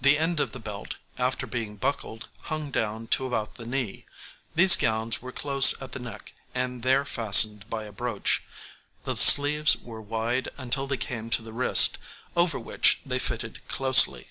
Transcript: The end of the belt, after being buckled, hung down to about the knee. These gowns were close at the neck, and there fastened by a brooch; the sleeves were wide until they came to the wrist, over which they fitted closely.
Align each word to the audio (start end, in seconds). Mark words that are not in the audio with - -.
The 0.00 0.16
end 0.16 0.38
of 0.38 0.52
the 0.52 0.60
belt, 0.60 0.94
after 1.18 1.44
being 1.44 1.74
buckled, 1.74 2.28
hung 2.42 2.70
down 2.70 3.08
to 3.08 3.26
about 3.26 3.56
the 3.56 3.66
knee. 3.66 4.06
These 4.54 4.76
gowns 4.76 5.20
were 5.20 5.32
close 5.32 5.74
at 5.82 5.90
the 5.90 5.98
neck, 5.98 6.34
and 6.54 6.84
there 6.84 7.04
fastened 7.04 7.68
by 7.68 7.82
a 7.82 7.90
brooch; 7.90 8.44
the 9.02 9.16
sleeves 9.16 9.76
were 9.76 10.00
wide 10.00 10.50
until 10.56 10.86
they 10.86 10.96
came 10.96 11.30
to 11.30 11.42
the 11.42 11.52
wrist, 11.52 11.98
over 12.36 12.60
which 12.60 13.00
they 13.04 13.18
fitted 13.18 13.66
closely. 13.66 14.28